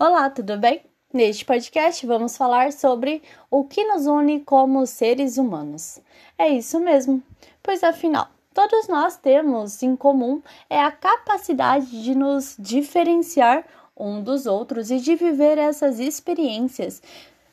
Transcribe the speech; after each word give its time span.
Olá, 0.00 0.30
tudo 0.30 0.56
bem? 0.56 0.80
Neste 1.12 1.44
podcast 1.44 2.06
vamos 2.06 2.36
falar 2.36 2.72
sobre 2.72 3.20
o 3.50 3.64
que 3.64 3.84
nos 3.84 4.06
une 4.06 4.38
como 4.38 4.86
seres 4.86 5.38
humanos. 5.38 5.98
É 6.38 6.48
isso 6.48 6.78
mesmo, 6.78 7.20
pois 7.60 7.82
afinal, 7.82 8.28
todos 8.54 8.86
nós 8.86 9.16
temos 9.16 9.82
em 9.82 9.96
comum 9.96 10.40
é 10.70 10.80
a 10.80 10.92
capacidade 10.92 12.00
de 12.04 12.14
nos 12.14 12.54
diferenciar 12.56 13.66
um 13.96 14.22
dos 14.22 14.46
outros 14.46 14.92
e 14.92 15.00
de 15.00 15.16
viver 15.16 15.58
essas 15.58 15.98
experiências 15.98 17.02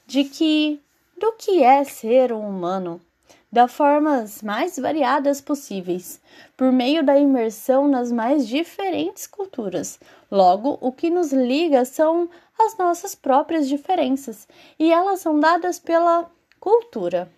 de 0.06 0.26
que 0.26 0.80
do 1.20 1.32
que 1.32 1.64
é 1.64 1.84
ser 1.84 2.32
um 2.32 2.48
humano 2.48 3.02
da 3.56 3.70
formas 3.70 4.42
mais 4.42 4.78
variadas 4.78 5.40
possíveis, 5.40 6.20
por 6.58 6.74
meio 6.74 7.02
da 7.06 7.18
imersão 7.18 7.88
nas 7.88 8.12
mais 8.12 8.46
diferentes 8.46 9.26
culturas. 9.26 9.98
Logo, 10.30 10.78
o 10.82 10.92
que 10.92 11.10
nos 11.10 11.32
liga 11.32 11.86
são 11.86 12.30
as 12.60 12.78
nossas 12.78 13.16
próprias 13.16 13.70
diferenças, 13.70 14.46
e 14.78 14.92
elas 14.92 15.22
são 15.22 15.40
dadas 15.40 15.80
pela 15.80 16.30
cultura, 16.60 17.32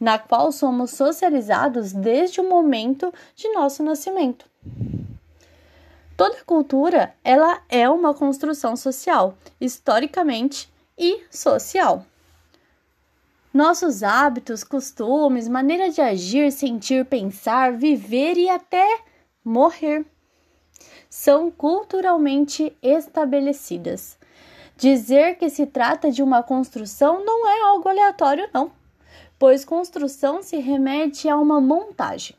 na 0.00 0.18
qual 0.18 0.50
somos 0.50 0.92
socializados 0.92 1.92
desde 1.92 2.40
o 2.40 2.48
momento 2.48 3.12
de 3.36 3.52
nosso 3.52 3.82
nascimento. 3.82 4.46
Toda 6.16 6.42
cultura, 6.46 7.14
ela 7.22 7.60
é 7.68 7.86
uma 7.90 8.14
construção 8.14 8.74
social, 8.74 9.34
historicamente 9.60 10.72
e 10.96 11.22
social. 11.30 12.06
Nossos 13.54 14.02
hábitos, 14.02 14.64
costumes, 14.64 15.46
maneira 15.46 15.88
de 15.88 16.00
agir, 16.00 16.50
sentir, 16.50 17.04
pensar, 17.04 17.72
viver 17.72 18.36
e 18.36 18.50
até 18.50 18.98
morrer 19.44 20.04
são 21.08 21.52
culturalmente 21.52 22.76
estabelecidas. 22.82 24.18
Dizer 24.76 25.36
que 25.36 25.48
se 25.48 25.66
trata 25.66 26.10
de 26.10 26.20
uma 26.20 26.42
construção 26.42 27.24
não 27.24 27.48
é 27.48 27.62
algo 27.62 27.88
aleatório, 27.88 28.50
não, 28.52 28.72
pois 29.38 29.64
construção 29.64 30.42
se 30.42 30.56
remete 30.56 31.28
a 31.28 31.36
uma 31.36 31.60
montagem, 31.60 32.34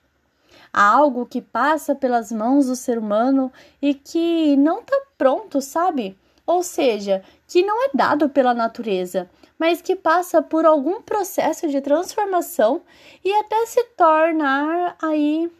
a 0.73 0.83
algo 0.83 1.25
que 1.25 1.41
passa 1.41 1.95
pelas 1.95 2.29
mãos 2.29 2.65
do 2.65 2.75
ser 2.75 2.97
humano 2.97 3.49
e 3.81 3.93
que 3.93 4.57
não 4.57 4.81
está 4.81 5.01
pronto, 5.17 5.61
sabe? 5.61 6.17
Ou 6.45 6.61
seja, 6.61 7.23
que 7.47 7.63
não 7.63 7.85
é 7.85 7.89
dado 7.93 8.29
pela 8.29 8.53
natureza, 8.53 9.29
mas 9.57 9.81
que 9.81 9.95
passa 9.95 10.41
por 10.41 10.65
algum 10.65 11.01
processo 11.01 11.67
de 11.67 11.81
transformação 11.81 12.81
e 13.23 13.33
até 13.33 13.65
se 13.65 13.83
tornar 13.95 14.95
aí 15.01 15.51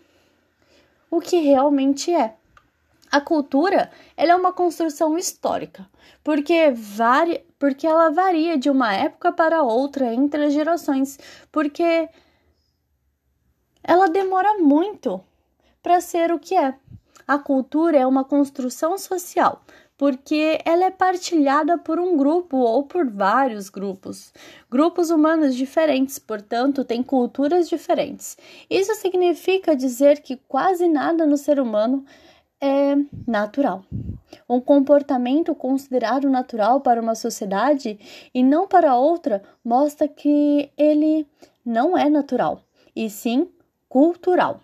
o 1.10 1.20
que 1.20 1.38
realmente 1.38 2.14
é. 2.14 2.36
A 3.12 3.22
cultura 3.22 3.90
ela 4.18 4.34
é 4.34 4.36
uma 4.36 4.52
construção 4.52 5.18
histórica, 5.18 5.90
porque, 6.24 6.72
varia, 6.72 7.44
porque 7.58 7.88
ela 7.88 8.10
varia 8.10 8.58
de 8.58 8.70
uma 8.70 8.94
época 8.94 9.32
para 9.32 9.64
outra 9.64 10.14
entre 10.14 10.46
as 10.46 10.54
gerações, 10.54 11.18
porque 11.52 12.10
ela 13.84 14.08
demora 14.08 14.58
muito 14.58 15.24
para 15.82 16.02
ser 16.02 16.32
o 16.32 16.40
que 16.40 16.56
é. 16.56 16.76
A 17.28 17.40
cultura 17.40 17.98
é 17.98 18.06
uma 18.06 18.24
construção 18.24 18.98
social, 18.98 19.64
porque 19.98 20.60
ela 20.66 20.86
é 20.86 20.92
partilhada 20.92 21.78
por 21.78 22.00
um 22.00 22.18
grupo 22.18 22.58
ou 22.58 22.84
por 22.84 23.10
vários 23.10 23.70
grupos. 23.70 24.34
Grupos 24.70 25.10
humanos 25.10 25.56
diferentes, 25.56 26.20
portanto, 26.20 26.84
têm 26.84 27.02
culturas 27.02 27.70
diferentes. 27.70 28.38
Isso 28.70 28.94
significa 28.96 29.76
dizer 29.76 30.22
que 30.22 30.38
quase 30.48 30.88
nada 30.88 31.26
no 31.26 31.38
ser 31.38 31.60
humano 31.60 32.06
é 32.60 32.96
natural. 33.28 33.84
Um 34.50 34.60
comportamento 34.60 35.56
considerado 35.56 36.30
natural 36.30 36.82
para 36.82 37.02
uma 37.02 37.16
sociedade 37.16 37.98
e 38.34 38.44
não 38.44 38.68
para 38.68 38.96
outra 38.96 39.44
mostra 39.64 40.08
que 40.08 40.70
ele 40.78 41.26
não 41.66 41.98
é 41.98 42.10
natural, 42.10 42.62
e 42.96 43.10
sim 43.10 43.50
cultural. 43.88 44.62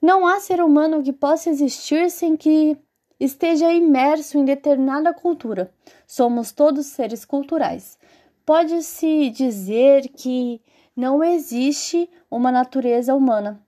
Não 0.00 0.26
há 0.26 0.38
ser 0.38 0.62
humano 0.62 1.02
que 1.02 1.12
possa 1.12 1.50
existir 1.50 2.10
sem 2.10 2.36
que 2.36 2.76
esteja 3.18 3.72
imerso 3.72 4.38
em 4.38 4.44
determinada 4.44 5.12
cultura. 5.12 5.72
Somos 6.06 6.52
todos 6.52 6.86
seres 6.86 7.24
culturais. 7.24 7.98
Pode-se 8.44 9.30
dizer 9.30 10.08
que 10.08 10.60
não 10.96 11.22
existe 11.22 12.08
uma 12.30 12.50
natureza 12.50 13.14
humana. 13.14 13.60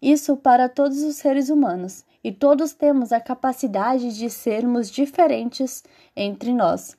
Isso 0.00 0.36
para 0.36 0.68
todos 0.68 1.02
os 1.02 1.16
seres 1.16 1.48
humanos, 1.48 2.04
e 2.22 2.30
todos 2.30 2.72
temos 2.72 3.12
a 3.12 3.20
capacidade 3.20 4.16
de 4.16 4.28
sermos 4.28 4.90
diferentes 4.90 5.82
entre 6.14 6.52
nós. 6.52 6.96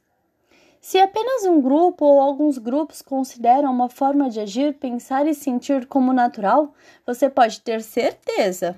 Se 0.81 0.99
apenas 0.99 1.45
um 1.45 1.61
grupo 1.61 2.05
ou 2.05 2.19
alguns 2.19 2.57
grupos 2.57 3.01
consideram 3.01 3.71
uma 3.71 3.89
forma 3.89 4.29
de 4.29 4.39
agir, 4.39 4.75
pensar 4.75 5.27
e 5.27 5.33
sentir 5.33 5.87
como 5.87 6.13
natural, 6.13 6.73
você 7.05 7.27
pode 7.27 7.61
ter 7.61 7.81
certeza 7.81 8.75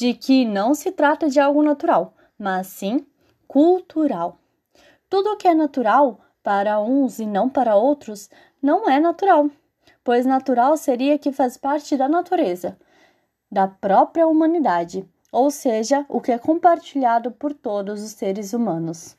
de 0.00 0.14
que 0.14 0.46
não 0.46 0.74
se 0.74 0.90
trata 0.90 1.28
de 1.28 1.38
algo 1.38 1.62
natural, 1.62 2.14
mas 2.38 2.68
sim 2.68 3.04
cultural. 3.46 4.38
Tudo 5.10 5.32
o 5.32 5.36
que 5.36 5.46
é 5.46 5.52
natural 5.52 6.18
para 6.42 6.80
uns 6.80 7.18
e 7.18 7.26
não 7.26 7.50
para 7.50 7.76
outros 7.76 8.30
não 8.62 8.88
é 8.88 8.98
natural, 8.98 9.50
pois 10.02 10.24
natural 10.24 10.74
seria 10.78 11.18
que 11.18 11.30
faz 11.30 11.58
parte 11.58 11.98
da 11.98 12.08
natureza, 12.08 12.78
da 13.52 13.68
própria 13.68 14.26
humanidade, 14.26 15.06
ou 15.30 15.50
seja, 15.50 16.06
o 16.08 16.18
que 16.18 16.32
é 16.32 16.38
compartilhado 16.38 17.30
por 17.32 17.52
todos 17.52 18.02
os 18.02 18.12
seres 18.12 18.54
humanos. 18.54 19.18